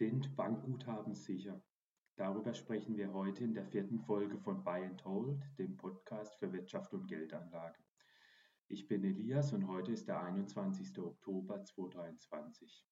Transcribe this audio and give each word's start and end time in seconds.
Sind 0.00 0.34
Bankguthaben 0.34 1.14
sicher? 1.14 1.62
Darüber 2.16 2.54
sprechen 2.54 2.96
wir 2.96 3.12
heute 3.12 3.44
in 3.44 3.52
der 3.52 3.66
vierten 3.66 4.00
Folge 4.00 4.38
von 4.38 4.64
Buy 4.64 4.86
and 4.86 5.04
Hold, 5.04 5.42
dem 5.58 5.76
Podcast 5.76 6.36
für 6.36 6.50
Wirtschaft 6.54 6.94
und 6.94 7.06
Geldanlage. 7.06 7.78
Ich 8.68 8.88
bin 8.88 9.04
Elias 9.04 9.52
und 9.52 9.68
heute 9.68 9.92
ist 9.92 10.08
der 10.08 10.22
21. 10.22 10.98
Oktober 11.00 11.62
2023. 11.62 12.86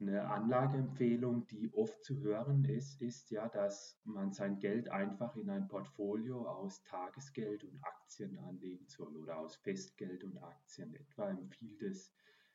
Eine 0.00 0.30
Anlageempfehlung, 0.30 1.48
die 1.48 1.74
oft 1.74 2.04
zu 2.04 2.20
hören 2.20 2.64
ist, 2.64 3.02
ist 3.02 3.32
ja, 3.32 3.48
dass 3.48 4.00
man 4.04 4.30
sein 4.32 4.60
Geld 4.60 4.88
einfach 4.90 5.34
in 5.34 5.50
ein 5.50 5.66
Portfolio 5.66 6.48
aus 6.48 6.84
Tagesgeld 6.84 7.64
und 7.64 7.82
Aktien 7.82 8.38
anlegen 8.38 8.86
soll 8.86 9.16
oder 9.16 9.38
aus 9.38 9.56
Festgeld 9.56 10.22
und 10.22 10.38
Aktien. 10.38 10.94
Etwa 10.94 11.30
empfiehlt 11.30 11.82
es 11.82 12.12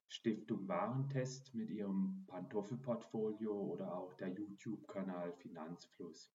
Stiftung 0.08 0.70
Warentest 0.70 1.54
mit 1.54 1.70
ihrem 1.70 2.24
Pantoffelportfolio 2.28 3.54
oder 3.54 3.94
auch 3.94 4.14
der 4.14 4.30
YouTube-Kanal 4.30 5.34
Finanzfluss. 5.34 6.32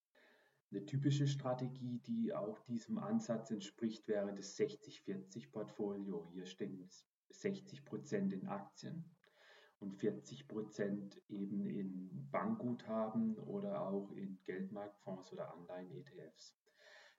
Eine 0.70 0.84
typische 0.84 1.26
Strategie, 1.26 2.00
die 2.00 2.34
auch 2.34 2.60
diesem 2.66 2.98
Ansatz 2.98 3.50
entspricht, 3.50 4.06
wäre 4.08 4.34
das 4.34 4.58
60-40-Portfolio. 4.58 6.28
Hier 6.34 6.44
stehen 6.44 6.86
60 7.30 7.86
Prozent 7.86 8.34
in 8.34 8.46
Aktien 8.46 9.06
und 9.80 9.96
40 9.96 10.48
Prozent 10.48 11.20
eben 11.28 11.66
in 11.66 12.28
Bankguthaben 12.30 13.36
oder 13.38 13.80
auch 13.82 14.10
in 14.12 14.38
Geldmarktfonds 14.44 15.32
oder 15.32 15.52
Anleihen-ETFs. 15.54 16.56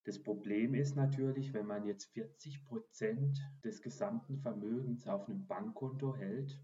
Das 0.03 0.21
Problem 0.21 0.73
ist 0.73 0.95
natürlich, 0.95 1.53
wenn 1.53 1.67
man 1.67 1.85
jetzt 1.85 2.05
40 2.13 2.65
Prozent 2.65 3.39
des 3.63 3.81
gesamten 3.81 4.39
Vermögens 4.39 5.07
auf 5.07 5.27
einem 5.27 5.45
Bankkonto 5.45 6.15
hält, 6.15 6.59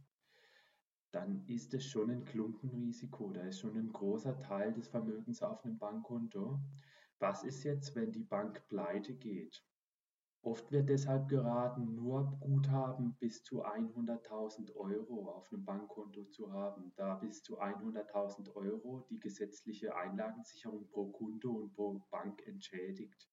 dann 1.12 1.46
ist 1.48 1.74
es 1.74 1.86
schon 1.86 2.10
ein 2.12 2.26
Klumpenrisiko. 2.26 3.32
Da 3.32 3.42
ist 3.42 3.60
schon 3.60 3.78
ein 3.78 3.92
großer 3.92 4.38
Teil 4.40 4.74
des 4.74 4.88
Vermögens 4.88 5.42
auf 5.42 5.64
einem 5.64 5.78
Bankkonto. 5.78 6.60
Was 7.20 7.44
ist 7.44 7.64
jetzt, 7.64 7.96
wenn 7.96 8.12
die 8.12 8.24
Bank 8.24 8.68
pleite 8.68 9.14
geht? 9.14 9.64
Oft 10.46 10.72
wird 10.72 10.90
deshalb 10.90 11.28
geraten, 11.28 11.96
nur 11.96 12.38
Guthaben 12.40 13.16
bis 13.20 13.42
zu 13.42 13.66
100.000 13.66 14.76
Euro 14.76 15.28
auf 15.32 15.52
einem 15.52 15.66
Bankkonto 15.66 16.26
zu 16.26 16.54
haben, 16.54 16.94
da 16.98 17.16
bis 17.16 17.42
zu 17.42 17.60
100.000 17.60 18.54
Euro 18.54 19.04
die 19.10 19.20
gesetzliche 19.20 19.96
Einlagensicherung 19.96 20.88
pro 20.90 21.08
Konto 21.08 21.50
und 21.50 21.74
pro 21.74 22.00
Bank 22.12 22.46
entschädigt. 22.46 23.28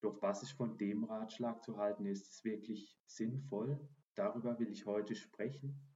Doch 0.00 0.20
was 0.22 0.42
ist 0.42 0.54
von 0.54 0.76
dem 0.76 1.04
Ratschlag 1.04 1.62
zu 1.62 1.76
halten? 1.76 2.04
Ist 2.04 2.32
es 2.32 2.42
wirklich 2.42 2.98
sinnvoll? 3.06 3.78
Darüber 4.16 4.58
will 4.58 4.72
ich 4.72 4.86
heute 4.86 5.14
sprechen. 5.14 5.95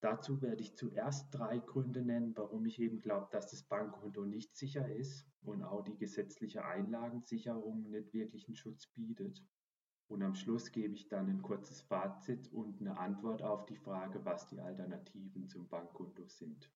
Dazu 0.00 0.42
werde 0.42 0.62
ich 0.62 0.76
zuerst 0.76 1.34
drei 1.34 1.58
Gründe 1.58 2.02
nennen, 2.02 2.36
warum 2.36 2.66
ich 2.66 2.78
eben 2.80 3.00
glaube, 3.00 3.28
dass 3.30 3.50
das 3.50 3.62
Bankkonto 3.62 4.24
nicht 4.26 4.54
sicher 4.54 4.94
ist 4.94 5.26
und 5.42 5.62
auch 5.62 5.82
die 5.82 5.96
gesetzliche 5.96 6.64
Einlagensicherung 6.64 7.90
nicht 7.90 8.12
wirklich 8.12 8.46
einen 8.46 8.56
Schutz 8.56 8.86
bietet. 8.88 9.42
Und 10.08 10.22
am 10.22 10.34
Schluss 10.34 10.70
gebe 10.70 10.94
ich 10.94 11.08
dann 11.08 11.28
ein 11.28 11.42
kurzes 11.42 11.80
Fazit 11.80 12.52
und 12.52 12.80
eine 12.80 12.98
Antwort 12.98 13.42
auf 13.42 13.66
die 13.66 13.76
Frage, 13.76 14.24
was 14.24 14.46
die 14.46 14.60
Alternativen 14.60 15.48
zum 15.48 15.66
Bankkonto 15.68 16.26
sind. 16.26 16.70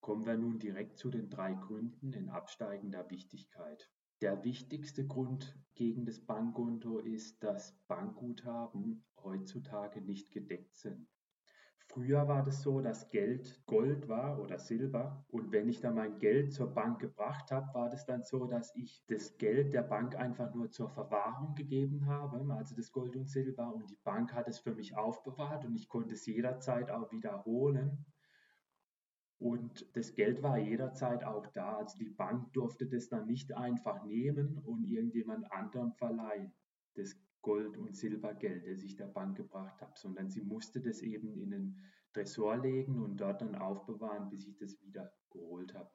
Kommen 0.00 0.26
wir 0.26 0.36
nun 0.36 0.58
direkt 0.58 0.98
zu 0.98 1.10
den 1.10 1.30
drei 1.30 1.54
Gründen 1.54 2.12
in 2.12 2.28
absteigender 2.30 3.08
Wichtigkeit. 3.10 3.90
Der 4.22 4.42
wichtigste 4.42 5.06
Grund 5.06 5.58
gegen 5.74 6.04
das 6.04 6.20
Bankkonto 6.20 6.98
ist, 6.98 7.42
dass 7.42 7.76
Bankguthaben 7.86 9.04
heutzutage 9.22 10.00
nicht 10.00 10.30
gedeckt 10.30 10.76
sind. 10.76 11.13
Früher 11.86 12.26
war 12.26 12.42
das 12.42 12.62
so, 12.62 12.80
dass 12.80 13.10
Geld 13.10 13.64
Gold 13.66 14.08
war 14.08 14.40
oder 14.40 14.58
Silber. 14.58 15.24
Und 15.28 15.52
wenn 15.52 15.68
ich 15.68 15.80
dann 15.80 15.94
mein 15.94 16.18
Geld 16.18 16.52
zur 16.52 16.72
Bank 16.74 16.98
gebracht 16.98 17.52
habe, 17.52 17.72
war 17.74 17.88
das 17.90 18.04
dann 18.06 18.24
so, 18.24 18.46
dass 18.46 18.74
ich 18.74 19.04
das 19.06 19.36
Geld 19.38 19.72
der 19.74 19.82
Bank 19.82 20.16
einfach 20.16 20.52
nur 20.54 20.70
zur 20.70 20.88
Verwahrung 20.88 21.54
gegeben 21.54 22.06
habe, 22.06 22.52
also 22.54 22.74
das 22.74 22.90
Gold 22.90 23.16
und 23.16 23.28
Silber. 23.28 23.72
Und 23.72 23.90
die 23.90 23.98
Bank 24.02 24.32
hat 24.32 24.48
es 24.48 24.58
für 24.58 24.74
mich 24.74 24.96
aufbewahrt 24.96 25.64
und 25.64 25.76
ich 25.76 25.88
konnte 25.88 26.14
es 26.14 26.26
jederzeit 26.26 26.90
auch 26.90 27.12
wiederholen. 27.12 28.04
Und 29.38 29.94
das 29.94 30.14
Geld 30.14 30.42
war 30.42 30.58
jederzeit 30.58 31.22
auch 31.22 31.46
da. 31.48 31.76
Also 31.76 31.98
die 31.98 32.08
Bank 32.08 32.52
durfte 32.54 32.86
das 32.86 33.08
dann 33.08 33.26
nicht 33.26 33.52
einfach 33.52 34.02
nehmen 34.04 34.58
und 34.58 34.84
irgendjemand 34.84 35.52
anderem 35.52 35.92
verleihen. 35.92 36.52
Das 36.94 37.14
Gold- 37.44 37.76
und 37.76 37.94
Silbergeld, 37.94 38.66
das 38.66 38.82
ich 38.82 38.96
der 38.96 39.06
Bank 39.06 39.36
gebracht 39.36 39.80
habe, 39.82 39.92
sondern 39.96 40.30
sie 40.30 40.40
musste 40.40 40.80
das 40.80 41.02
eben 41.02 41.36
in 41.36 41.50
den 41.50 41.78
Tresor 42.14 42.56
legen 42.56 43.02
und 43.02 43.18
dort 43.18 43.42
dann 43.42 43.54
aufbewahren, 43.54 44.30
bis 44.30 44.46
ich 44.46 44.56
das 44.56 44.80
wieder 44.80 45.12
geholt 45.30 45.74
habe. 45.74 45.90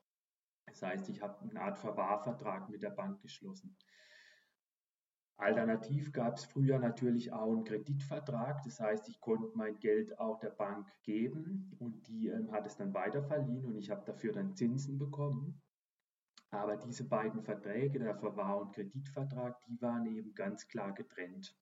Das 0.67 0.83
heißt, 0.83 1.09
ich 1.09 1.21
habe 1.21 1.49
eine 1.49 1.59
Art 1.59 1.79
Verwahrvertrag 1.79 2.69
mit 2.69 2.83
der 2.83 2.91
Bank 2.91 3.19
geschlossen. 3.21 3.75
Alternativ 5.37 6.11
gab 6.11 6.37
es 6.37 6.45
früher 6.45 6.77
natürlich 6.77 7.31
auch 7.31 7.51
einen 7.51 7.63
Kreditvertrag, 7.63 8.61
das 8.63 8.79
heißt, 8.79 9.09
ich 9.09 9.19
konnte 9.19 9.49
mein 9.55 9.79
Geld 9.79 10.19
auch 10.19 10.37
der 10.39 10.49
Bank 10.49 10.87
geben 11.01 11.75
und 11.79 12.07
die 12.07 12.27
ähm, 12.27 12.51
hat 12.51 12.67
es 12.67 12.75
dann 12.75 12.93
weiterverliehen 12.93 13.65
und 13.65 13.77
ich 13.77 13.89
habe 13.89 14.05
dafür 14.05 14.33
dann 14.33 14.53
Zinsen 14.53 14.99
bekommen. 14.99 15.61
Aber 16.51 16.77
diese 16.77 17.07
beiden 17.07 17.43
Verträge, 17.43 17.99
der 17.99 18.15
Verwahr- 18.15 18.59
und 18.59 18.73
Kreditvertrag, 18.73 19.63
die 19.65 19.79
waren 19.81 20.05
eben 20.07 20.33
ganz 20.33 20.67
klar 20.67 20.93
getrennt. 20.93 21.55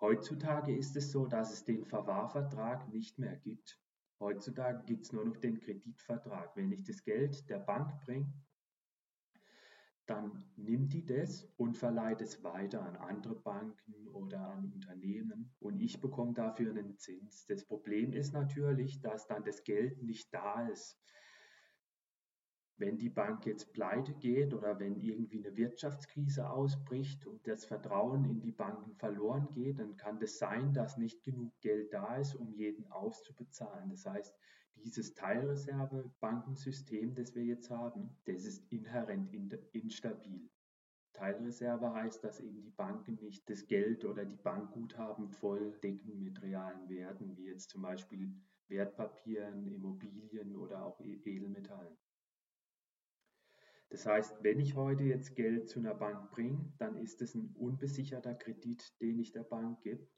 Heutzutage 0.00 0.76
ist 0.76 0.96
es 0.96 1.10
so, 1.10 1.26
dass 1.26 1.52
es 1.52 1.64
den 1.64 1.84
Verwahrvertrag 1.84 2.88
nicht 2.88 3.18
mehr 3.18 3.36
gibt. 3.36 3.80
Heutzutage 4.20 4.84
gibt 4.84 5.04
es 5.04 5.12
nur 5.12 5.24
noch 5.24 5.36
den 5.36 5.58
Kreditvertrag. 5.58 6.56
Wenn 6.56 6.70
ich 6.70 6.84
das 6.84 7.02
Geld 7.02 7.48
der 7.48 7.58
Bank 7.58 8.00
bringe, 8.00 8.32
dann 10.06 10.44
nimmt 10.56 10.92
die 10.92 11.04
das 11.04 11.44
und 11.56 11.76
verleiht 11.76 12.20
es 12.20 12.42
weiter 12.42 12.82
an 12.82 12.96
andere 12.96 13.34
Banken 13.34 14.08
oder 14.08 14.48
an 14.48 14.72
Unternehmen 14.72 15.54
und 15.60 15.80
ich 15.80 16.00
bekomme 16.00 16.34
dafür 16.34 16.70
einen 16.70 16.98
Zins. 16.98 17.46
Das 17.46 17.64
Problem 17.64 18.12
ist 18.12 18.32
natürlich, 18.32 19.00
dass 19.00 19.26
dann 19.26 19.44
das 19.44 19.62
Geld 19.64 20.02
nicht 20.02 20.32
da 20.34 20.66
ist 20.68 21.00
wenn 22.82 22.98
die 22.98 23.10
Bank 23.10 23.46
jetzt 23.46 23.72
pleite 23.72 24.12
geht 24.12 24.52
oder 24.52 24.80
wenn 24.80 24.96
irgendwie 24.96 25.38
eine 25.38 25.56
Wirtschaftskrise 25.56 26.50
ausbricht 26.50 27.24
und 27.28 27.46
das 27.46 27.64
Vertrauen 27.64 28.24
in 28.24 28.40
die 28.40 28.50
Banken 28.50 28.96
verloren 28.96 29.48
geht, 29.52 29.78
dann 29.78 29.96
kann 29.96 30.18
das 30.18 30.38
sein, 30.38 30.74
dass 30.74 30.98
nicht 30.98 31.22
genug 31.22 31.52
Geld 31.60 31.92
da 31.92 32.16
ist, 32.16 32.34
um 32.34 32.52
jeden 32.52 32.90
auszubezahlen. 32.90 33.88
Das 33.88 34.04
heißt, 34.04 34.34
dieses 34.84 35.14
Teilreserve-Bankensystem, 35.14 37.14
das 37.14 37.36
wir 37.36 37.44
jetzt 37.44 37.70
haben, 37.70 38.16
das 38.24 38.44
ist 38.44 38.66
inhärent 38.72 39.32
instabil. 39.72 40.50
Teilreserve 41.12 41.92
heißt, 41.92 42.24
dass 42.24 42.40
eben 42.40 42.62
die 42.62 42.72
Banken 42.72 43.14
nicht 43.22 43.48
das 43.48 43.64
Geld 43.68 44.04
oder 44.04 44.24
die 44.24 44.42
Bankguthaben 44.42 45.28
voll 45.28 45.70
decken 45.84 46.24
mit 46.24 46.42
realen 46.42 46.88
Werten, 46.88 47.36
wie 47.36 47.46
jetzt 47.46 47.70
zum 47.70 47.82
Beispiel 47.82 48.34
Wertpapieren, 48.66 49.68
Immobilien 49.68 50.56
oder 50.56 50.84
auch 50.84 51.00
e-, 51.00 51.20
Edelmetallen. 51.24 51.96
Das 53.92 54.06
heißt, 54.06 54.42
wenn 54.42 54.58
ich 54.58 54.74
heute 54.74 55.04
jetzt 55.04 55.36
Geld 55.36 55.68
zu 55.68 55.78
einer 55.78 55.94
Bank 55.94 56.30
bringe, 56.30 56.72
dann 56.78 56.96
ist 56.96 57.20
es 57.20 57.34
ein 57.34 57.54
unbesicherter 57.54 58.34
Kredit, 58.34 58.98
den 59.02 59.18
ich 59.18 59.32
der 59.32 59.42
Bank 59.42 59.82
gebe. 59.82 60.08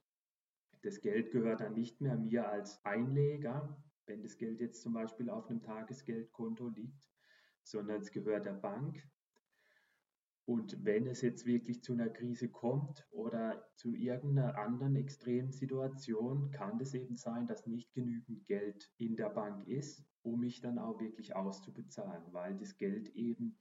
Das 0.82 1.00
Geld 1.00 1.32
gehört 1.32 1.60
dann 1.60 1.74
nicht 1.74 2.00
mehr 2.00 2.16
mir 2.16 2.48
als 2.48 2.84
Einleger, 2.84 3.76
wenn 4.06 4.22
das 4.22 4.38
Geld 4.38 4.60
jetzt 4.60 4.80
zum 4.80 4.92
Beispiel 4.92 5.28
auf 5.28 5.50
einem 5.50 5.60
Tagesgeldkonto 5.60 6.68
liegt, 6.68 7.02
sondern 7.64 8.00
es 8.00 8.12
gehört 8.12 8.46
der 8.46 8.52
Bank. 8.52 9.02
Und 10.44 10.84
wenn 10.84 11.08
es 11.08 11.20
jetzt 11.22 11.44
wirklich 11.44 11.82
zu 11.82 11.94
einer 11.94 12.10
Krise 12.10 12.50
kommt 12.50 13.08
oder 13.10 13.66
zu 13.74 13.92
irgendeiner 13.92 14.56
anderen 14.56 14.94
extremen 14.94 15.50
Situation, 15.50 16.52
kann 16.52 16.78
es 16.80 16.94
eben 16.94 17.16
sein, 17.16 17.48
dass 17.48 17.66
nicht 17.66 17.92
genügend 17.92 18.46
Geld 18.46 18.92
in 18.98 19.16
der 19.16 19.30
Bank 19.30 19.66
ist, 19.66 20.06
um 20.22 20.38
mich 20.38 20.60
dann 20.60 20.78
auch 20.78 21.00
wirklich 21.00 21.34
auszubezahlen, 21.34 22.32
weil 22.32 22.56
das 22.56 22.76
Geld 22.76 23.08
eben 23.16 23.58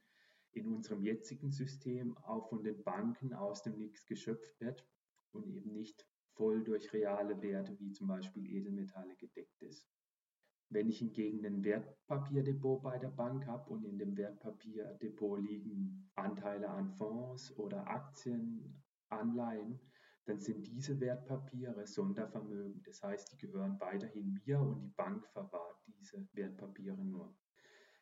in 0.56 0.68
unserem 0.68 1.02
jetzigen 1.02 1.50
System 1.50 2.16
auch 2.18 2.48
von 2.48 2.62
den 2.62 2.82
Banken 2.82 3.32
aus 3.32 3.62
dem 3.62 3.76
Nix 3.76 4.06
geschöpft 4.06 4.60
wird 4.60 4.86
und 5.32 5.46
eben 5.46 5.72
nicht 5.72 6.06
voll 6.34 6.62
durch 6.64 6.92
reale 6.92 7.40
Werte 7.42 7.78
wie 7.78 7.92
zum 7.92 8.08
Beispiel 8.08 8.46
Edelmetalle 8.46 9.16
gedeckt 9.16 9.62
ist. 9.62 9.88
Wenn 10.70 10.88
ich 10.88 10.98
hingegen 10.98 11.44
ein 11.44 11.62
Wertpapierdepot 11.62 12.82
bei 12.82 12.98
der 12.98 13.10
Bank 13.10 13.46
habe 13.46 13.70
und 13.70 13.84
in 13.84 13.98
dem 13.98 14.16
Wertpapierdepot 14.16 15.40
liegen 15.40 16.10
Anteile 16.14 16.68
an 16.68 16.90
Fonds 16.90 17.56
oder 17.58 17.86
Aktien, 17.86 18.82
Anleihen, 19.08 19.78
dann 20.24 20.40
sind 20.40 20.66
diese 20.66 20.98
Wertpapiere 21.00 21.86
Sondervermögen. 21.86 22.82
Das 22.82 23.02
heißt, 23.02 23.32
die 23.32 23.38
gehören 23.38 23.78
weiterhin 23.78 24.40
mir 24.44 24.58
und 24.58 24.80
die 24.80 24.94
Bank 24.96 25.26
verwahrt 25.28 25.82
diese 25.86 26.26
Wertpapiere 26.32 27.04
nur. 27.04 27.36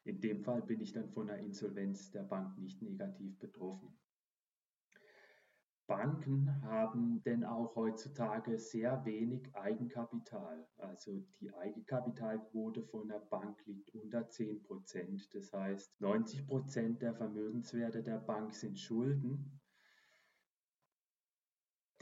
In 0.05 0.21
dem 0.21 0.43
Fall 0.43 0.63
bin 0.63 0.81
ich 0.81 0.93
dann 0.93 1.11
von 1.11 1.29
der 1.29 1.39
Insolvenz 1.39 2.11
der 2.11 2.23
Bank 2.23 2.59
nicht 2.59 2.83
negativ 2.83 3.39
betroffen. 3.39 3.97
Banken 5.87 6.63
haben 6.63 7.23
denn 7.25 7.45
auch 7.45 7.77
heutzutage 7.77 8.59
sehr 8.59 9.05
wenig 9.05 9.55
Eigenkapital. 9.55 10.67
Also 10.79 11.23
die 11.39 11.53
Eigenkapitalquote 11.55 12.83
von 12.83 13.09
der 13.09 13.19
Bank 13.19 13.65
liegt 13.67 13.95
unter 13.95 14.29
10 14.29 14.63
Prozent. 14.63 15.35
Das 15.35 15.53
heißt, 15.53 16.01
90 16.01 16.47
Prozent 16.47 17.03
der 17.03 17.15
Vermögenswerte 17.15 18.03
der 18.03 18.19
Bank 18.19 18.55
sind 18.55 18.79
Schulden. 18.79 19.61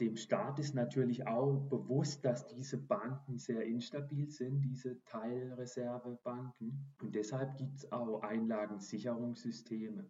Dem 0.01 0.17
Staat 0.17 0.57
ist 0.57 0.73
natürlich 0.73 1.27
auch 1.27 1.59
bewusst, 1.69 2.25
dass 2.25 2.47
diese 2.47 2.79
Banken 2.79 3.37
sehr 3.37 3.63
instabil 3.67 4.31
sind, 4.31 4.61
diese 4.61 4.99
Teilreservebanken. 5.03 6.91
Und 6.99 7.13
deshalb 7.13 7.55
gibt 7.57 7.77
es 7.77 7.91
auch 7.91 8.23
Einlagensicherungssysteme. 8.23 10.09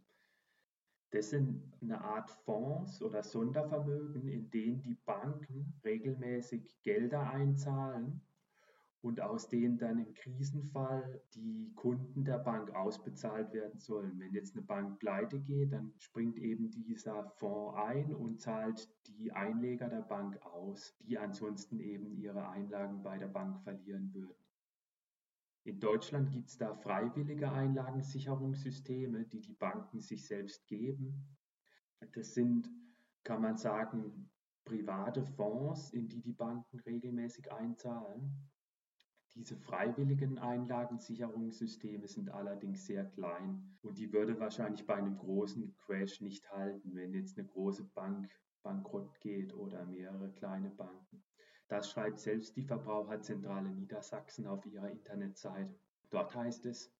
Das 1.10 1.32
sind 1.32 1.62
eine 1.82 2.00
Art 2.00 2.32
Fonds 2.32 3.02
oder 3.02 3.22
Sondervermögen, 3.22 4.30
in 4.30 4.50
denen 4.50 4.82
die 4.82 4.96
Banken 4.96 5.74
regelmäßig 5.84 6.82
Gelder 6.84 7.30
einzahlen 7.30 8.22
und 9.02 9.20
aus 9.20 9.50
denen 9.50 9.78
dann 9.78 9.98
im 9.98 10.14
Krisenfall 10.14 11.22
die 11.34 11.74
Kunden 11.76 12.24
der 12.24 12.38
Bank 12.38 12.74
ausbezahlt 12.76 13.52
werden 13.52 13.80
sollen. 13.80 14.20
Wenn 14.20 14.34
jetzt 14.34 14.56
eine 14.56 14.64
Bank 14.64 15.00
pleite 15.00 15.40
geht, 15.40 15.74
dann 15.74 15.94
springt 15.98 16.38
eben 16.38 16.70
dieser 16.70 17.30
Fonds 17.38 17.78
ein 17.78 18.14
und 18.14 18.40
zahlt 18.40 18.90
die 19.08 19.32
Einleger 19.32 19.90
der 19.90 20.02
Bank 20.02 20.40
aus, 20.46 20.96
die 21.00 21.18
ansonsten 21.18 21.80
eben 21.80 22.16
ihre 22.16 22.48
Einlagen 22.50 23.02
bei 23.02 23.18
der 23.18 23.28
Bank 23.28 23.60
verlieren 23.64 24.14
würden. 24.14 24.36
In 25.64 25.80
Deutschland 25.80 26.32
gibt 26.32 26.50
es 26.50 26.58
da 26.58 26.76
freiwillige 26.76 27.52
Einlagensicherungssysteme, 27.52 29.26
die 29.26 29.42
die 29.42 29.54
Banken 29.54 30.02
sich 30.02 30.26
selbst 30.26 30.68
geben. 30.68 31.38
Das 32.14 32.34
sind, 32.34 32.70
kann 33.24 33.42
man 33.42 33.58
sagen, 33.58 34.30
private 34.66 35.24
Fonds, 35.24 35.92
in 35.92 36.08
die 36.08 36.22
die 36.22 36.34
Banken 36.34 36.80
regelmäßig 36.80 37.52
einzahlen. 37.52 38.51
Diese 39.34 39.56
freiwilligen 39.56 40.40
Einlagensicherungssysteme 40.40 42.08
sind 42.08 42.30
allerdings 42.30 42.86
sehr 42.86 43.06
klein 43.06 43.78
und 43.82 43.98
die 43.98 44.12
würde 44.12 44.38
wahrscheinlich 44.40 44.86
bei 44.86 44.96
einem 44.96 45.18
großen 45.18 45.74
Crash 45.78 46.20
nicht 46.20 46.52
halten, 46.52 46.94
wenn 46.96 47.14
jetzt 47.14 47.38
eine 47.38 47.48
große 47.48 47.86
Bank 47.96 48.30
bankrott 48.62 49.20
geht 49.22 49.54
oder 49.54 49.86
mehrere 49.86 50.32
kleine 50.34 50.70
Banken. 50.70 51.24
Das 51.70 51.90
schreibt 51.90 52.20
selbst 52.20 52.58
die 52.58 52.66
Verbraucherzentrale 52.66 53.70
Niedersachsen 53.70 54.46
auf 54.46 54.66
ihrer 54.66 54.90
Internetseite. 54.90 55.80
Dort 56.10 56.36
heißt 56.36 56.66
es, 56.66 56.94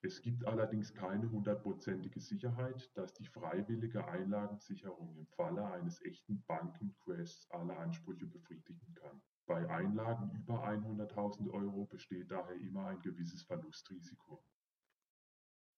es 0.00 0.22
gibt 0.22 0.46
allerdings 0.46 0.94
keine 0.94 1.30
hundertprozentige 1.30 2.20
Sicherheit, 2.20 2.90
dass 2.96 3.12
die 3.12 3.26
freiwillige 3.26 4.06
Einlagensicherung 4.08 5.14
im 5.16 5.26
Falle 5.26 5.66
eines 5.66 6.00
echten 6.02 6.42
Bankencrashs 6.46 7.46
alle 7.50 7.76
Ansprüche 7.76 8.26
befriedigen 8.26 8.94
kann. 8.94 9.20
Bei 9.46 9.68
Einlagen 9.70 10.30
über 10.32 10.66
100.000 10.66 11.50
Euro 11.50 11.84
besteht 11.84 12.30
daher 12.32 12.56
immer 12.56 12.86
ein 12.86 13.00
gewisses 13.00 13.42
Verlustrisiko. 13.42 14.42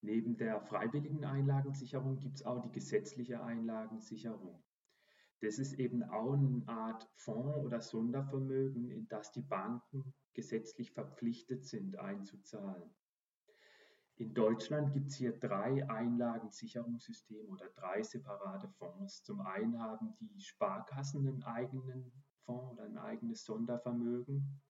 Neben 0.01 0.39
der 0.39 0.61
freiwilligen 0.63 1.25
Einlagensicherung 1.25 2.19
gibt 2.19 2.37
es 2.37 2.47
auch 2.47 2.63
die 2.63 2.73
gesetzliche 2.73 3.43
Einlagensicherung. 3.43 4.63
Das 5.41 5.59
ist 5.59 5.75
eben 5.75 6.03
auch 6.03 6.33
eine 6.33 6.63
Art 6.67 7.07
Fonds 7.15 7.59
oder 7.59 7.81
Sondervermögen, 7.81 8.91
in 8.91 9.07
das 9.09 9.33
die 9.33 9.43
Banken 9.43 10.15
gesetzlich 10.33 10.93
verpflichtet 10.93 11.67
sind 11.67 11.99
einzuzahlen. 11.99 12.91
In 14.17 14.35
Deutschland 14.35 14.93
gibt 14.95 15.11
es 15.11 15.17
hier 15.17 15.39
drei 15.39 15.89
Einlagensicherungssysteme 15.89 17.49
oder 17.49 17.69
drei 17.77 18.03
separate 18.03 18.69
Fonds. 18.69 19.23
Zum 19.23 19.41
einen 19.43 19.79
haben 19.79 20.17
die 20.19 20.41
Sparkassen 20.41 21.29
einen 21.29 21.43
eigenen 21.45 22.11
Fonds 22.49 22.73
oder 22.73 22.85
ein 22.85 22.97
eigenes 22.97 23.45
Sondervermögen. 23.45 24.63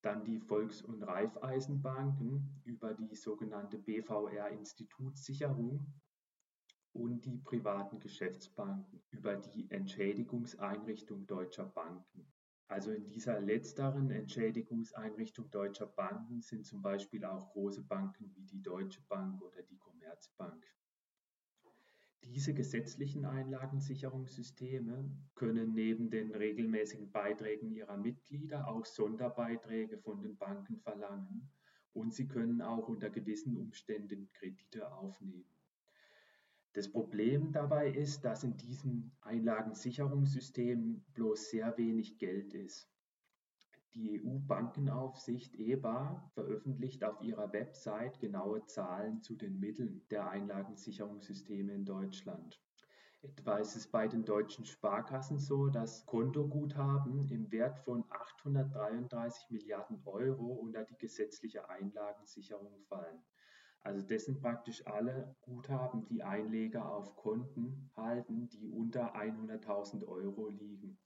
Dann 0.00 0.24
die 0.24 0.40
Volks- 0.40 0.80
und 0.80 1.02
Raiffeisenbanken 1.02 2.62
über 2.64 2.94
die 2.94 3.14
sogenannte 3.14 3.76
BVR-Institutssicherung 3.78 5.92
und 6.94 7.26
die 7.26 7.36
privaten 7.38 8.00
Geschäftsbanken 8.00 9.02
über 9.10 9.36
die 9.36 9.70
Entschädigungseinrichtung 9.70 11.26
deutscher 11.26 11.66
Banken. 11.66 12.32
Also 12.66 12.92
in 12.92 13.10
dieser 13.10 13.40
letzteren 13.40 14.10
Entschädigungseinrichtung 14.10 15.50
deutscher 15.50 15.86
Banken 15.86 16.40
sind 16.40 16.64
zum 16.64 16.80
Beispiel 16.80 17.26
auch 17.26 17.50
große 17.50 17.82
Banken 17.82 18.34
wie 18.34 18.44
die 18.44 18.62
Deutsche 18.62 19.02
Bank 19.02 19.42
oder 19.42 19.62
die 19.62 19.76
Commerzbank. 19.76 20.64
Diese 22.24 22.54
gesetzlichen 22.54 23.26
Einlagensicherungssysteme 23.26 25.10
können 25.34 25.74
neben 25.74 26.10
den 26.10 26.34
regelmäßigen 26.34 27.12
Beiträgen 27.12 27.70
ihrer 27.70 27.96
Mitglieder 27.96 28.66
auch 28.66 28.86
Sonderbeiträge 28.86 29.98
von 29.98 30.22
den 30.22 30.36
Banken 30.36 30.80
verlangen 30.80 31.50
und 31.92 32.14
sie 32.14 32.26
können 32.26 32.62
auch 32.62 32.88
unter 32.88 33.10
gewissen 33.10 33.56
Umständen 33.56 34.30
Kredite 34.32 34.90
aufnehmen. 34.92 35.44
Das 36.72 36.90
Problem 36.90 37.52
dabei 37.52 37.88
ist, 37.90 38.24
dass 38.24 38.42
in 38.42 38.56
diesem 38.56 39.12
Einlagensicherungssystem 39.20 41.04
bloß 41.14 41.50
sehr 41.50 41.78
wenig 41.78 42.18
Geld 42.18 42.52
ist. 42.54 42.93
Die 43.94 44.20
EU-Bankenaufsicht 44.20 45.54
EBA 45.54 46.28
veröffentlicht 46.34 47.04
auf 47.04 47.22
ihrer 47.22 47.52
Website 47.52 48.18
genaue 48.18 48.66
Zahlen 48.66 49.22
zu 49.22 49.36
den 49.36 49.60
Mitteln 49.60 50.04
der 50.10 50.28
Einlagensicherungssysteme 50.28 51.72
in 51.72 51.84
Deutschland. 51.84 52.60
Etwa 53.22 53.58
ist 53.58 53.76
es 53.76 53.86
bei 53.86 54.08
den 54.08 54.24
deutschen 54.24 54.66
Sparkassen 54.66 55.38
so, 55.38 55.68
dass 55.68 56.04
Kontoguthaben 56.06 57.28
im 57.30 57.52
Wert 57.52 57.78
von 57.78 58.04
833 58.10 59.50
Milliarden 59.50 60.02
Euro 60.04 60.54
unter 60.54 60.82
die 60.82 60.98
gesetzliche 60.98 61.70
Einlagensicherung 61.70 62.80
fallen. 62.88 63.22
Also 63.80 64.04
das 64.04 64.24
sind 64.24 64.40
praktisch 64.40 64.84
alle 64.86 65.36
Guthaben, 65.42 66.04
die 66.06 66.22
Einleger 66.22 66.90
auf 66.90 67.14
Konten 67.14 67.90
halten, 67.96 68.48
die 68.48 68.68
unter 68.68 69.14
100.000 69.14 70.04
Euro 70.06 70.48
liegen. 70.48 70.98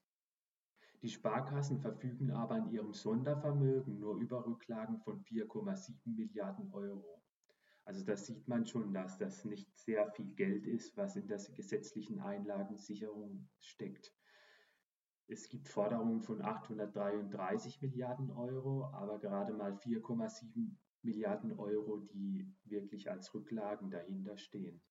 Die 1.03 1.09
Sparkassen 1.09 1.81
verfügen 1.81 2.33
aber 2.33 2.59
in 2.59 2.71
ihrem 2.71 2.93
Sondervermögen 2.93 4.01
nur 4.01 4.17
über 4.17 4.45
Rücklagen 4.45 4.99
von 4.99 5.23
4,7 5.23 5.95
Milliarden 6.05 6.73
Euro. 6.73 7.23
Also 7.85 8.05
da 8.05 8.17
sieht 8.17 8.49
man 8.49 8.67
schon, 8.67 8.93
dass 8.93 9.17
das 9.17 9.45
nicht 9.45 9.79
sehr 9.79 10.11
viel 10.11 10.35
Geld 10.35 10.67
ist, 10.67 10.97
was 10.97 11.15
in 11.17 11.29
der 11.29 11.39
gesetzlichen 11.39 12.19
Einlagensicherung 12.19 13.49
steckt. 13.61 14.13
Es 15.29 15.49
gibt 15.49 15.69
Forderungen 15.69 16.21
von 16.21 16.43
833 16.43 17.81
Milliarden 17.81 18.31
Euro, 18.33 18.87
aber 18.93 19.19
gerade 19.21 19.53
mal 19.53 19.75
4,7 19.75 20.75
Milliarden 21.03 21.59
Euro, 21.59 21.99
die 22.13 22.53
wirklich 22.65 23.11
als 23.11 23.33
Rücklagen 23.33 23.91
dahinter 23.91 24.37
stehen. 24.37 24.83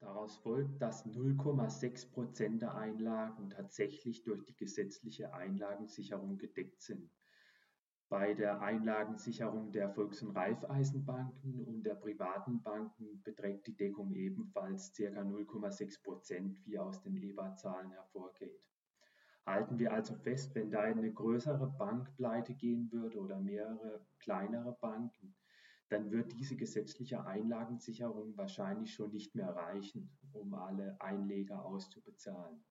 Daraus 0.00 0.36
folgt, 0.36 0.80
dass 0.82 1.06
0,6 1.06 2.10
Prozent 2.10 2.62
der 2.62 2.74
Einlagen 2.74 3.50
tatsächlich 3.50 4.22
durch 4.22 4.44
die 4.44 4.56
gesetzliche 4.56 5.32
Einlagensicherung 5.32 6.36
gedeckt 6.36 6.82
sind. 6.82 7.10
Bei 8.08 8.34
der 8.34 8.60
Einlagensicherung 8.60 9.72
der 9.72 9.90
Volks- 9.90 10.22
und 10.22 10.36
Raiffeisenbanken 10.36 11.64
und 11.64 11.82
der 11.82 11.94
privaten 11.94 12.62
Banken 12.62 13.22
beträgt 13.24 13.66
die 13.66 13.76
Deckung 13.76 14.14
ebenfalls 14.14 14.92
ca. 14.92 15.02
0,6 15.02 16.02
Prozent, 16.02 16.66
wie 16.66 16.78
aus 16.78 17.00
den 17.02 17.16
EBA-Zahlen 17.16 17.90
hervorgeht. 17.90 18.62
Halten 19.46 19.78
wir 19.78 19.92
also 19.92 20.16
fest, 20.16 20.56
wenn 20.56 20.72
da 20.72 20.80
eine 20.80 21.12
größere 21.12 21.68
Bank 21.68 22.12
pleite 22.16 22.54
gehen 22.54 22.90
würde 22.90 23.20
oder 23.20 23.38
mehrere 23.38 24.04
kleinere 24.18 24.72
Banken, 24.80 25.35
dann 25.88 26.10
wird 26.10 26.32
diese 26.32 26.56
gesetzliche 26.56 27.24
Einlagensicherung 27.24 28.36
wahrscheinlich 28.36 28.94
schon 28.94 29.12
nicht 29.12 29.34
mehr 29.34 29.50
reichen, 29.50 30.10
um 30.32 30.54
alle 30.54 31.00
Einleger 31.00 31.64
auszubezahlen. 31.64 32.64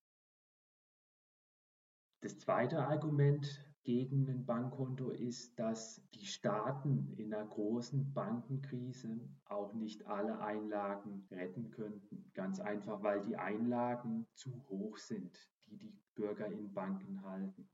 Das 2.21 2.39
zweite 2.39 2.85
Argument 2.85 3.63
gegen 3.83 4.27
ein 4.27 4.45
Bankkonto 4.45 5.11
ist, 5.11 5.59
dass 5.59 6.01
die 6.15 6.25
Staaten 6.25 7.13
in 7.17 7.31
einer 7.33 7.45
großen 7.45 8.13
Bankenkrise 8.13 9.29
auch 9.45 9.73
nicht 9.73 10.07
alle 10.07 10.39
Einlagen 10.39 11.27
retten 11.29 11.69
könnten. 11.69 12.31
Ganz 12.33 12.59
einfach, 12.59 13.03
weil 13.03 13.23
die 13.23 13.37
Einlagen 13.37 14.25
zu 14.33 14.51
hoch 14.69 14.97
sind, 14.97 15.37
die 15.67 15.77
die 15.77 15.93
Bürger 16.15 16.47
in 16.47 16.73
Banken 16.73 17.21
halten. 17.23 17.69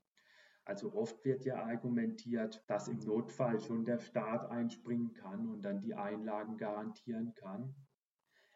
Also 0.64 0.94
oft 0.94 1.24
wird 1.24 1.44
ja 1.44 1.64
argumentiert, 1.64 2.62
dass 2.68 2.88
im 2.88 2.98
Notfall 2.98 3.60
schon 3.60 3.84
der 3.84 3.98
Staat 3.98 4.50
einspringen 4.50 5.12
kann 5.14 5.48
und 5.48 5.62
dann 5.62 5.80
die 5.80 5.94
Einlagen 5.94 6.56
garantieren 6.56 7.34
kann. 7.34 7.74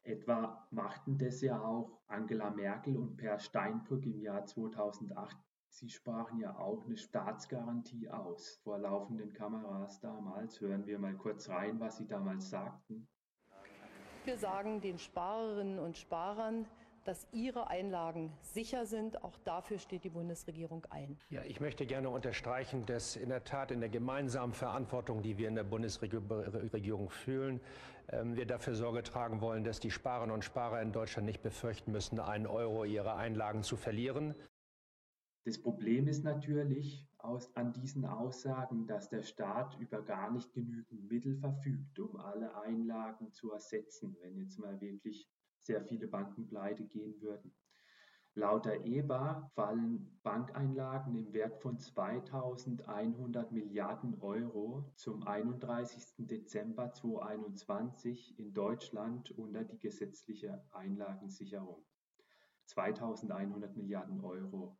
Etwa 0.02 0.66
machten 0.70 1.18
das 1.18 1.40
ja 1.40 1.60
auch 1.60 2.00
Angela 2.06 2.50
Merkel 2.50 2.96
und 2.96 3.16
Per 3.16 3.38
Steinbrück 3.40 4.06
im 4.06 4.20
Jahr 4.20 4.46
2008 4.46 5.36
Sie 5.78 5.90
sprachen 5.90 6.40
ja 6.40 6.56
auch 6.58 6.86
eine 6.86 6.96
Staatsgarantie 6.96 8.08
aus 8.08 8.58
vor 8.64 8.78
laufenden 8.78 9.34
Kameras 9.34 10.00
damals. 10.00 10.58
Hören 10.58 10.86
wir 10.86 10.98
mal 10.98 11.14
kurz 11.14 11.50
rein, 11.50 11.78
was 11.78 11.98
Sie 11.98 12.06
damals 12.06 12.48
sagten. 12.48 13.06
Wir 14.24 14.38
sagen 14.38 14.80
den 14.80 14.98
Sparerinnen 14.98 15.78
und 15.78 15.98
Sparern, 15.98 16.64
dass 17.06 17.26
ihre 17.32 17.68
Einlagen 17.68 18.32
sicher 18.42 18.86
sind. 18.86 19.22
Auch 19.22 19.38
dafür 19.44 19.78
steht 19.78 20.04
die 20.04 20.10
Bundesregierung 20.10 20.86
ein. 20.90 21.18
Ja, 21.30 21.42
ich 21.44 21.60
möchte 21.60 21.86
gerne 21.86 22.10
unterstreichen, 22.10 22.84
dass 22.86 23.16
in 23.16 23.28
der 23.28 23.44
Tat 23.44 23.70
in 23.70 23.80
der 23.80 23.88
gemeinsamen 23.88 24.52
Verantwortung, 24.52 25.22
die 25.22 25.38
wir 25.38 25.48
in 25.48 25.54
der 25.54 25.64
Bundesregierung 25.64 27.10
fühlen, 27.10 27.60
ähm, 28.08 28.36
wir 28.36 28.46
dafür 28.46 28.74
Sorge 28.74 29.02
tragen 29.02 29.40
wollen, 29.40 29.64
dass 29.64 29.80
die 29.80 29.90
Sparerinnen 29.90 30.34
und 30.34 30.44
Sparer 30.44 30.82
in 30.82 30.92
Deutschland 30.92 31.26
nicht 31.26 31.42
befürchten 31.42 31.92
müssen, 31.92 32.18
einen 32.20 32.46
Euro 32.46 32.84
ihrer 32.84 33.16
Einlagen 33.16 33.62
zu 33.62 33.76
verlieren. 33.76 34.34
Das 35.44 35.62
Problem 35.62 36.08
ist 36.08 36.24
natürlich 36.24 37.06
aus, 37.18 37.54
an 37.54 37.72
diesen 37.72 38.04
Aussagen, 38.04 38.86
dass 38.86 39.08
der 39.08 39.22
Staat 39.22 39.78
über 39.78 40.02
gar 40.02 40.32
nicht 40.32 40.52
genügend 40.52 41.08
Mittel 41.08 41.36
verfügt, 41.36 41.98
um 42.00 42.16
alle 42.16 42.56
Einlagen 42.62 43.30
zu 43.32 43.52
ersetzen, 43.52 44.16
wenn 44.20 44.36
jetzt 44.38 44.58
mal 44.58 44.80
wirklich 44.80 45.28
sehr 45.66 45.82
viele 45.82 46.06
Banken 46.06 46.46
pleite 46.46 46.84
gehen 46.84 47.20
würden. 47.20 47.52
Laut 48.38 48.66
der 48.66 48.84
EBA 48.84 49.50
fallen 49.54 50.20
Bankeinlagen 50.22 51.16
im 51.16 51.32
Wert 51.32 51.58
von 51.62 51.78
2100 51.78 53.50
Milliarden 53.50 54.20
Euro 54.20 54.84
zum 54.94 55.26
31. 55.26 56.26
Dezember 56.26 56.92
2021 56.92 58.38
in 58.38 58.52
Deutschland 58.52 59.30
unter 59.30 59.64
die 59.64 59.78
gesetzliche 59.78 60.62
Einlagensicherung. 60.72 61.82
2100 62.66 63.74
Milliarden 63.74 64.20
Euro. 64.20 64.76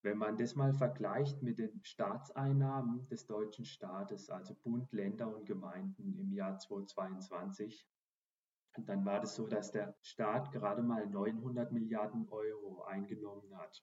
Wenn 0.00 0.16
man 0.16 0.38
das 0.38 0.54
mal 0.54 0.72
vergleicht 0.72 1.42
mit 1.42 1.58
den 1.58 1.84
Staatseinnahmen 1.84 3.06
des 3.08 3.26
deutschen 3.26 3.66
Staates, 3.66 4.30
also 4.30 4.54
Bund, 4.54 4.90
Länder 4.92 5.36
und 5.36 5.44
Gemeinden 5.44 6.14
im 6.18 6.32
Jahr 6.32 6.58
2022, 6.58 7.86
dann 8.86 9.04
war 9.04 9.20
das 9.20 9.34
so, 9.34 9.46
dass 9.46 9.72
der 9.72 9.96
Staat 10.02 10.52
gerade 10.52 10.82
mal 10.82 11.06
900 11.06 11.72
Milliarden 11.72 12.28
Euro 12.28 12.82
eingenommen 12.82 13.56
hat. 13.56 13.82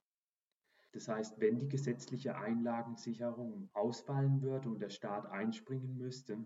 Das 0.91 1.07
heißt, 1.07 1.39
wenn 1.39 1.59
die 1.59 1.67
gesetzliche 1.67 2.37
Einlagensicherung 2.37 3.69
ausfallen 3.73 4.41
würde 4.41 4.69
und 4.69 4.79
der 4.79 4.89
Staat 4.89 5.25
einspringen 5.25 5.97
müsste, 5.97 6.45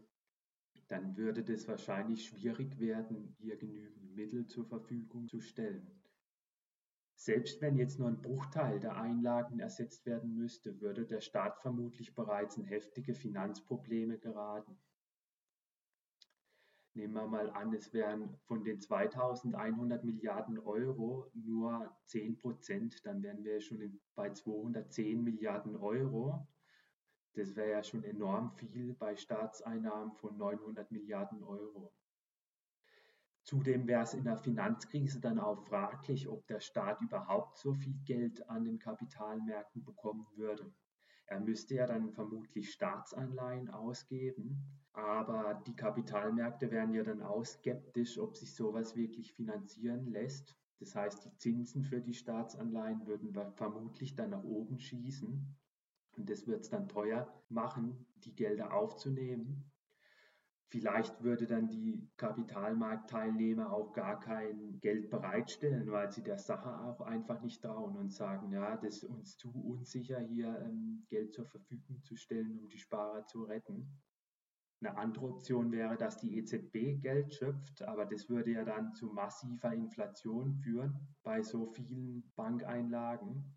dann 0.87 1.15
würde 1.17 1.43
das 1.43 1.67
wahrscheinlich 1.67 2.25
schwierig 2.25 2.79
werden, 2.79 3.35
hier 3.37 3.57
genügend 3.57 4.15
Mittel 4.15 4.47
zur 4.47 4.65
Verfügung 4.65 5.27
zu 5.27 5.39
stellen. 5.39 5.87
Selbst 7.13 7.61
wenn 7.61 7.77
jetzt 7.77 7.99
nur 7.99 8.07
ein 8.07 8.21
Bruchteil 8.21 8.79
der 8.79 8.95
Einlagen 8.95 9.59
ersetzt 9.59 10.05
werden 10.05 10.35
müsste, 10.35 10.79
würde 10.79 11.05
der 11.05 11.19
Staat 11.19 11.59
vermutlich 11.61 12.15
bereits 12.15 12.57
in 12.57 12.63
heftige 12.63 13.13
Finanzprobleme 13.13 14.17
geraten. 14.17 14.79
Nehmen 16.99 17.13
wir 17.13 17.27
mal 17.27 17.49
an, 17.51 17.73
es 17.73 17.93
wären 17.93 18.35
von 18.43 18.61
den 18.65 18.81
2100 18.81 20.03
Milliarden 20.03 20.59
Euro 20.59 21.31
nur 21.33 21.95
10 22.07 22.37
Prozent, 22.37 23.05
dann 23.05 23.23
wären 23.23 23.41
wir 23.45 23.61
schon 23.61 24.01
bei 24.15 24.33
210 24.33 25.23
Milliarden 25.23 25.77
Euro. 25.77 26.45
Das 27.35 27.55
wäre 27.55 27.71
ja 27.71 27.83
schon 27.83 28.03
enorm 28.03 28.51
viel 28.51 28.93
bei 28.95 29.15
Staatseinnahmen 29.15 30.11
von 30.17 30.35
900 30.37 30.91
Milliarden 30.91 31.41
Euro. 31.41 31.93
Zudem 33.43 33.87
wäre 33.87 34.03
es 34.03 34.13
in 34.13 34.25
der 34.25 34.37
Finanzkrise 34.37 35.21
dann 35.21 35.39
auch 35.39 35.61
fraglich, 35.67 36.27
ob 36.27 36.45
der 36.47 36.59
Staat 36.59 36.99
überhaupt 36.99 37.59
so 37.59 37.75
viel 37.75 37.95
Geld 38.03 38.49
an 38.49 38.65
den 38.65 38.77
Kapitalmärkten 38.77 39.85
bekommen 39.85 40.27
würde. 40.35 40.69
Er 41.29 41.39
müsste 41.39 41.75
ja 41.75 41.85
dann 41.85 42.11
vermutlich 42.11 42.71
Staatsanleihen 42.71 43.69
ausgeben, 43.69 44.65
aber 44.93 45.61
die 45.67 45.75
Kapitalmärkte 45.75 46.71
wären 46.71 46.91
ja 46.95 47.03
dann 47.03 47.21
auch 47.21 47.45
skeptisch, 47.45 48.17
ob 48.17 48.35
sich 48.35 48.55
sowas 48.55 48.95
wirklich 48.95 49.31
finanzieren 49.33 50.07
lässt. 50.07 50.57
Das 50.79 50.95
heißt, 50.95 51.25
die 51.25 51.37
Zinsen 51.37 51.83
für 51.83 52.01
die 52.01 52.15
Staatsanleihen 52.15 53.05
würden 53.05 53.31
vermutlich 53.55 54.15
dann 54.15 54.31
nach 54.31 54.43
oben 54.43 54.79
schießen. 54.79 55.55
Und 56.17 56.29
das 56.29 56.47
wird 56.47 56.61
es 56.61 56.69
dann 56.71 56.87
teuer 56.87 57.31
machen, 57.49 58.07
die 58.15 58.35
Gelder 58.35 58.73
aufzunehmen. 58.73 59.68
Vielleicht 60.71 61.23
würde 61.23 61.47
dann 61.47 61.67
die 61.67 62.07
Kapitalmarktteilnehmer 62.17 63.73
auch 63.73 63.91
gar 63.91 64.19
kein 64.19 64.79
Geld 64.79 65.09
bereitstellen, 65.09 65.91
weil 65.91 66.11
sie 66.11 66.21
der 66.21 66.37
Sache 66.37 66.79
auch 66.81 67.01
einfach 67.01 67.41
nicht 67.41 67.63
trauen 67.63 67.97
und 67.97 68.13
sagen, 68.13 68.51
ja, 68.51 68.77
das 68.77 68.97
ist 68.97 69.03
uns 69.05 69.35
zu 69.35 69.51
unsicher, 69.51 70.19
hier 70.19 70.61
ähm, 70.63 71.07
Geld 71.09 71.33
zur 71.33 71.45
Verfügung 71.45 72.03
zu 72.03 72.15
stellen, 72.15 72.59
um 72.59 72.69
die 72.69 72.77
Sparer 72.77 73.25
zu 73.25 73.45
retten. 73.45 73.99
Eine 74.81 74.95
andere 74.95 75.25
Option 75.25 75.71
wäre, 75.71 75.97
dass 75.97 76.17
die 76.17 76.37
EZB 76.37 77.01
Geld 77.01 77.33
schöpft, 77.33 77.81
aber 77.81 78.05
das 78.05 78.29
würde 78.29 78.51
ja 78.51 78.63
dann 78.63 78.93
zu 78.93 79.07
massiver 79.07 79.73
Inflation 79.73 80.53
führen 80.53 80.99
bei 81.23 81.41
so 81.41 81.65
vielen 81.65 82.31
Bankeinlagen. 82.35 83.55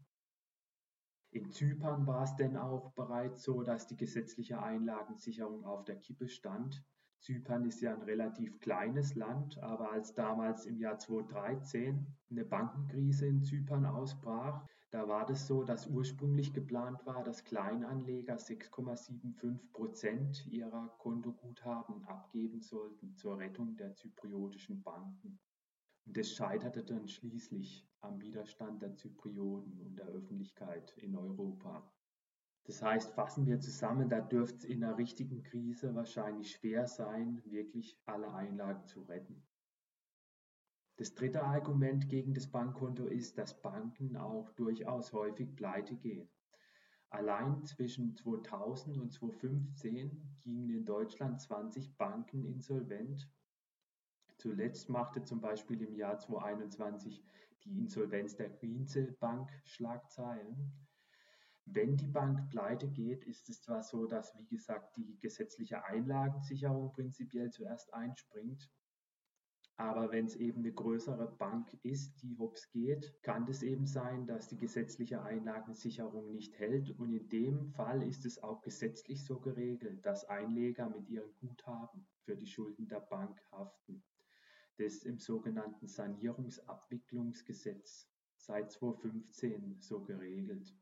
In 1.30 1.50
Zypern 1.50 2.06
war 2.06 2.24
es 2.24 2.34
denn 2.36 2.56
auch 2.56 2.92
bereits 2.94 3.42
so, 3.42 3.62
dass 3.62 3.86
die 3.86 3.96
gesetzliche 3.96 4.62
Einlagensicherung 4.62 5.64
auf 5.64 5.84
der 5.84 5.96
Kippe 5.96 6.28
stand. 6.28 6.82
Zypern 7.22 7.64
ist 7.64 7.80
ja 7.80 7.94
ein 7.94 8.02
relativ 8.02 8.58
kleines 8.58 9.14
Land, 9.14 9.56
aber 9.62 9.92
als 9.92 10.12
damals 10.12 10.66
im 10.66 10.78
Jahr 10.80 10.98
2013 10.98 12.04
eine 12.30 12.44
Bankenkrise 12.44 13.28
in 13.28 13.44
Zypern 13.44 13.86
ausbrach, 13.86 14.66
da 14.90 15.06
war 15.06 15.24
das 15.24 15.46
so, 15.46 15.62
dass 15.62 15.86
ursprünglich 15.86 16.52
geplant 16.52 17.06
war, 17.06 17.22
dass 17.22 17.44
Kleinanleger 17.44 18.36
6,75 18.36 19.72
Prozent 19.72 20.46
ihrer 20.48 20.88
Kontoguthaben 20.98 22.04
abgeben 22.04 22.60
sollten 22.60 23.14
zur 23.14 23.38
Rettung 23.38 23.76
der 23.76 23.94
zypriotischen 23.94 24.82
Banken. 24.82 25.38
Und 26.04 26.16
das 26.16 26.32
scheiterte 26.32 26.82
dann 26.82 27.06
schließlich 27.06 27.88
am 28.00 28.20
Widerstand 28.20 28.82
der 28.82 28.96
Zyprioten 28.96 29.80
und 29.80 29.96
der 29.96 30.08
Öffentlichkeit 30.08 30.92
in 30.98 31.16
Europa. 31.16 31.88
Das 32.64 32.80
heißt, 32.80 33.12
fassen 33.14 33.46
wir 33.46 33.60
zusammen, 33.60 34.08
da 34.08 34.20
dürfte 34.20 34.58
es 34.58 34.64
in 34.64 34.84
einer 34.84 34.96
richtigen 34.96 35.42
Krise 35.42 35.94
wahrscheinlich 35.94 36.52
schwer 36.52 36.86
sein, 36.86 37.42
wirklich 37.44 37.98
alle 38.06 38.32
Einlagen 38.32 38.86
zu 38.86 39.02
retten. 39.02 39.42
Das 40.96 41.14
dritte 41.14 41.42
Argument 41.42 42.08
gegen 42.08 42.34
das 42.34 42.46
Bankkonto 42.46 43.06
ist, 43.06 43.36
dass 43.36 43.60
Banken 43.60 44.16
auch 44.16 44.50
durchaus 44.52 45.12
häufig 45.12 45.56
pleite 45.56 45.96
gehen. 45.96 46.28
Allein 47.10 47.64
zwischen 47.64 48.14
2000 48.14 48.96
und 48.98 49.12
2015 49.12 50.38
gingen 50.40 50.70
in 50.70 50.84
Deutschland 50.84 51.40
20 51.40 51.96
Banken 51.96 52.44
insolvent. 52.44 53.28
Zuletzt 54.38 54.88
machte 54.88 55.22
zum 55.22 55.40
Beispiel 55.40 55.82
im 55.82 55.94
Jahr 55.94 56.18
2021 56.18 57.22
die 57.64 57.78
Insolvenz 57.78 58.36
der 58.36 58.50
Greensill 58.50 59.12
Bank 59.20 59.50
Schlagzeilen. 59.64 60.72
Wenn 61.74 61.96
die 61.96 62.06
Bank 62.06 62.50
pleite 62.50 62.86
geht, 62.86 63.24
ist 63.24 63.48
es 63.48 63.62
zwar 63.62 63.82
so, 63.82 64.04
dass, 64.04 64.36
wie 64.36 64.44
gesagt, 64.44 64.94
die 64.98 65.18
gesetzliche 65.20 65.82
Einlagensicherung 65.86 66.92
prinzipiell 66.92 67.50
zuerst 67.50 67.94
einspringt. 67.94 68.68
Aber 69.78 70.12
wenn 70.12 70.26
es 70.26 70.36
eben 70.36 70.58
eine 70.58 70.72
größere 70.72 71.34
Bank 71.38 71.72
ist, 71.82 72.20
die 72.20 72.36
hops 72.36 72.70
geht, 72.72 73.14
kann 73.22 73.48
es 73.48 73.62
eben 73.62 73.86
sein, 73.86 74.26
dass 74.26 74.48
die 74.48 74.58
gesetzliche 74.58 75.22
Einlagensicherung 75.22 76.30
nicht 76.30 76.58
hält. 76.58 76.90
Und 76.98 77.14
in 77.14 77.30
dem 77.30 77.70
Fall 77.70 78.02
ist 78.02 78.26
es 78.26 78.42
auch 78.42 78.60
gesetzlich 78.60 79.24
so 79.24 79.40
geregelt, 79.40 80.04
dass 80.04 80.26
Einleger 80.26 80.90
mit 80.90 81.08
ihren 81.08 81.34
Guthaben 81.40 82.06
für 82.20 82.36
die 82.36 82.48
Schulden 82.48 82.86
der 82.86 83.00
Bank 83.00 83.40
haften. 83.50 84.04
Das 84.76 85.04
im 85.04 85.18
sogenannten 85.18 85.88
Sanierungsabwicklungsgesetz 85.88 88.10
seit 88.36 88.70
2015 88.72 89.80
so 89.80 90.04
geregelt 90.04 90.76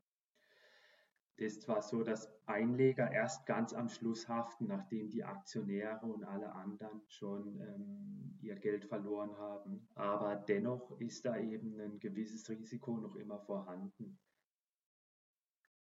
ist 1.41 1.63
zwar 1.63 1.83
so, 1.83 2.03
dass 2.03 2.31
Einleger 2.47 3.11
erst 3.11 3.47
ganz 3.47 3.73
am 3.73 3.89
Schluss 3.89 4.29
haften, 4.29 4.67
nachdem 4.67 5.11
die 5.11 5.25
Aktionäre 5.25 6.07
und 6.07 6.25
alle 6.25 6.53
anderen 6.53 7.03
schon 7.07 7.61
ähm, 7.61 8.39
ihr 8.41 8.57
Geld 8.57 8.85
verloren 8.85 9.37
haben, 9.37 9.89
aber 9.95 10.37
dennoch 10.37 10.99
ist 11.01 11.25
da 11.25 11.37
eben 11.37 11.79
ein 11.81 11.99
gewisses 12.01 12.49
Risiko 12.49 12.97
noch 12.97 13.17
immer 13.17 13.39
vorhanden. 13.41 14.19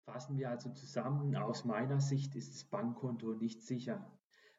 Fassen 0.05 0.37
wir 0.37 0.49
also 0.49 0.69
zusammen, 0.71 1.35
aus 1.35 1.63
meiner 1.63 2.01
Sicht 2.01 2.35
ist 2.35 2.53
das 2.53 2.65
Bankkonto 2.65 3.33
nicht 3.33 3.61
sicher. 3.61 4.05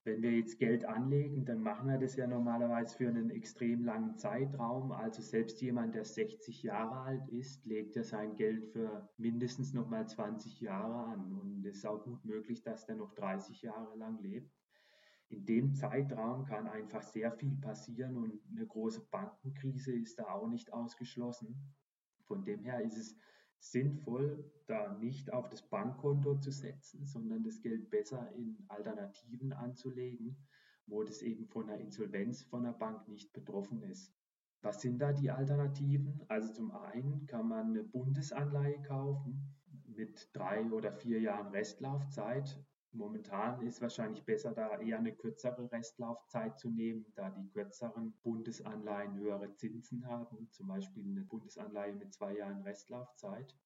Wenn 0.04 0.20
wir 0.20 0.32
jetzt 0.32 0.58
Geld 0.58 0.84
anlegen, 0.84 1.46
dann 1.46 1.62
machen 1.62 1.88
wir 1.88 1.96
das 1.96 2.14
ja 2.16 2.26
normalerweise 2.26 2.94
für 2.94 3.08
einen 3.08 3.30
extrem 3.30 3.84
langen 3.84 4.18
Zeitraum. 4.18 4.92
Also 4.92 5.23
selbst 5.23 5.62
jemand, 5.62 5.94
der 5.94 6.04
60 6.04 6.62
Jahre 6.62 6.96
alt 7.00 7.26
ist, 7.30 7.64
legt 7.64 7.96
ja 7.96 8.04
sein 8.04 8.37
Geld 8.37 8.66
für 8.66 9.08
mindestens 9.16 9.73
noch 9.73 9.88
mal 9.88 10.06
20 10.06 10.61
Jahre 10.61 11.11
an. 11.11 11.32
Und 11.32 11.64
es 11.64 11.78
ist 11.78 11.87
auch 11.87 12.04
gut 12.04 12.23
möglich, 12.26 12.62
dass 12.62 12.84
der 12.84 12.96
noch 12.96 13.14
30 13.14 13.62
Jahre 13.62 13.96
lang 13.96 14.18
lebt. 14.20 14.52
In 15.30 15.46
dem 15.46 15.75
Zeitraum 15.75 16.44
kann 16.44 16.68
einfach 16.68 17.02
sehr 17.02 17.32
viel 17.32 17.56
passieren 17.56 18.18
und 18.18 18.38
eine 18.50 18.66
große 18.66 19.00
Bankenkrise 19.11 19.92
ist 19.92 20.18
da 20.18 20.28
auch 20.28 20.49
nicht 20.49 20.70
ausgeschlossen. 20.70 21.75
Von 22.26 22.44
dem 22.44 22.62
her 22.62 22.82
ist 22.82 22.99
es 22.99 23.16
sinnvoll, 23.71 24.50
da 24.66 24.94
nicht 24.94 25.33
auf 25.33 25.49
das 25.49 25.62
Bankkonto 25.62 26.38
zu 26.38 26.50
setzen, 26.50 27.06
sondern 27.06 27.42
das 27.44 27.61
Geld 27.61 27.90
besser 27.90 28.30
in 28.33 28.56
Alternativen 28.68 29.52
anzulegen, 29.52 30.37
wo 30.87 31.02
das 31.02 31.23
eben 31.23 31.47
von 31.47 31.68
einer 31.68 31.80
Insolvenz 31.80 32.42
von 32.42 32.64
einer 32.64 32.75
Bank 32.75 33.09
nicht 33.09 33.33
betroffen 33.33 33.83
ist. 33.83 34.12
Was 34.62 34.80
sind 34.80 34.99
da 34.99 35.12
die 35.12 35.30
Alternativen? 35.30 36.23
Also 36.28 36.52
zum 36.52 36.71
einen 36.71 37.26
kann 37.26 37.49
man 37.49 37.68
eine 37.68 37.85
Bundesanleihe 37.85 38.80
kaufen 38.83 39.54
mit 39.87 40.30
drei 40.33 40.64
oder 40.71 40.92
vier 40.92 41.21
Jahren 41.21 41.49
Restlaufzeit. 41.49 42.59
Momentan 42.94 43.60
ist 43.66 43.82
wahrscheinlich 43.82 44.24
besser, 44.24 44.52
da 44.52 44.78
eher 44.78 44.98
eine 44.98 45.12
kürzere 45.12 45.70
Restlaufzeit 45.72 46.60
zu 46.60 46.70
nehmen, 46.70 47.04
da 47.16 47.28
die 47.28 47.48
kürzeren 47.48 48.12
Bundesanleihen 48.22 49.16
höhere 49.18 49.52
Zinsen 49.56 50.06
haben, 50.06 50.48
zum 50.52 50.68
Beispiel 50.68 51.04
eine 51.04 51.22
Bundesanleihe 51.22 51.92
mit 51.92 52.14
zwei 52.14 52.36
Jahren 52.36 52.62
Restlaufzeit. 52.62 53.56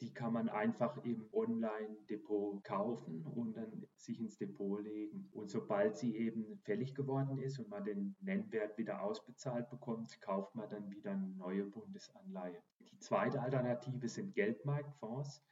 Die 0.00 0.14
kann 0.14 0.32
man 0.32 0.48
einfach 0.48 1.04
im 1.04 1.28
Online-Depot 1.32 2.64
kaufen 2.64 3.26
und 3.26 3.56
dann 3.56 3.86
sich 3.96 4.20
ins 4.20 4.38
Depot 4.38 4.80
legen. 4.80 5.28
Und 5.32 5.50
sobald 5.50 5.98
sie 5.98 6.16
eben 6.16 6.56
fällig 6.62 6.94
geworden 6.94 7.36
ist 7.38 7.58
und 7.58 7.68
man 7.68 7.84
den 7.84 8.16
Nennwert 8.20 8.78
wieder 8.78 9.02
ausbezahlt 9.02 9.68
bekommt, 9.68 10.18
kauft 10.22 10.54
man 10.54 10.70
dann 10.70 10.88
wieder 10.90 11.10
eine 11.10 11.28
neue 11.28 11.64
Bundesanleihe. 11.64 12.62
Die 12.80 12.98
zweite 13.00 13.42
Alternative 13.42 14.08
sind 14.08 14.34
Geldmarktfonds. 14.34 15.44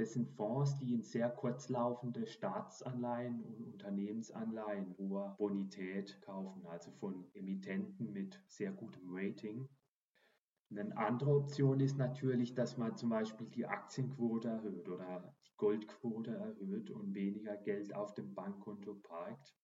Das 0.00 0.14
sind 0.14 0.30
Fonds, 0.30 0.78
die 0.78 0.94
in 0.94 1.02
sehr 1.02 1.28
kurzlaufende 1.28 2.26
Staatsanleihen 2.26 3.42
und 3.42 3.60
Unternehmensanleihen 3.60 4.96
hoher 4.96 5.34
Bonität 5.36 6.22
kaufen, 6.22 6.66
also 6.68 6.90
von 6.92 7.26
Emittenten 7.34 8.10
mit 8.10 8.42
sehr 8.46 8.72
gutem 8.72 9.02
Rating. 9.10 9.68
Eine 10.70 10.96
andere 10.96 11.36
Option 11.36 11.80
ist 11.80 11.98
natürlich, 11.98 12.54
dass 12.54 12.78
man 12.78 12.96
zum 12.96 13.10
Beispiel 13.10 13.46
die 13.48 13.66
Aktienquote 13.66 14.48
erhöht 14.48 14.88
oder 14.88 15.34
die 15.46 15.56
Goldquote 15.58 16.34
erhöht 16.34 16.90
und 16.90 17.14
weniger 17.14 17.58
Geld 17.58 17.94
auf 17.94 18.14
dem 18.14 18.34
Bankkonto 18.34 18.94
parkt. 19.02 19.54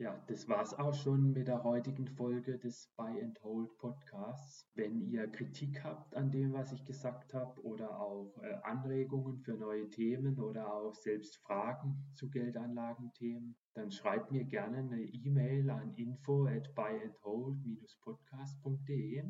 Ja, 0.00 0.16
das 0.28 0.48
war's 0.48 0.74
auch 0.74 0.94
schon 0.94 1.32
mit 1.32 1.48
der 1.48 1.64
heutigen 1.64 2.06
Folge 2.06 2.56
des 2.56 2.86
Buy 2.96 3.20
and 3.20 3.42
Hold 3.42 3.76
Podcasts. 3.78 4.64
Wenn 4.76 5.00
ihr 5.00 5.26
Kritik 5.26 5.82
habt 5.82 6.14
an 6.14 6.30
dem, 6.30 6.52
was 6.52 6.70
ich 6.70 6.84
gesagt 6.84 7.34
habe 7.34 7.60
oder 7.64 7.98
auch 7.98 8.32
äh, 8.40 8.54
Anregungen 8.62 9.40
für 9.40 9.54
neue 9.54 9.90
Themen 9.90 10.38
oder 10.38 10.72
auch 10.72 10.94
selbst 10.94 11.38
Fragen 11.38 12.12
zu 12.14 12.30
Geldanlagenthemen, 12.30 13.56
dann 13.74 13.90
schreibt 13.90 14.30
mir 14.30 14.44
gerne 14.44 14.78
eine 14.78 15.02
E-Mail 15.02 15.68
an 15.68 15.92
info 15.96 16.46
at 16.46 16.72
buyandhold-podcast.de 16.76 19.24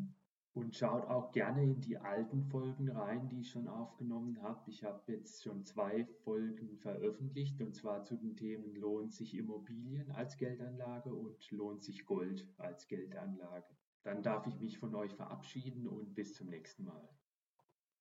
und 0.54 0.74
schaut 0.74 1.06
auch 1.06 1.30
gerne 1.32 1.62
in 1.62 1.80
die 1.80 1.98
alten 1.98 2.42
Folgen 2.44 2.90
rein, 2.90 3.28
die 3.28 3.40
ich 3.40 3.50
schon 3.50 3.68
aufgenommen 3.68 4.42
habe. 4.42 4.70
Ich 4.70 4.82
habe 4.84 5.00
jetzt 5.12 5.42
schon 5.42 5.64
zwei 5.64 6.04
Folgen 6.24 6.76
veröffentlicht 6.78 7.60
und 7.60 7.74
zwar 7.74 8.04
zu 8.04 8.16
den 8.16 8.36
Themen 8.36 8.74
lohnt 8.74 9.12
sich 9.12 9.36
Immobilien 9.36 10.10
als 10.10 10.36
Geldanlage 10.36 11.14
und 11.14 11.50
lohnt 11.50 11.82
sich 11.82 12.06
Gold 12.06 12.48
als 12.58 12.88
Geldanlage. 12.88 13.68
Dann 14.02 14.22
darf 14.22 14.46
ich 14.46 14.58
mich 14.60 14.78
von 14.78 14.94
euch 14.94 15.14
verabschieden 15.14 15.86
und 15.86 16.14
bis 16.14 16.34
zum 16.34 16.48
nächsten 16.48 16.84
Mal. 16.84 17.08